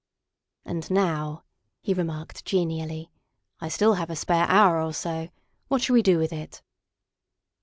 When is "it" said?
6.33-6.63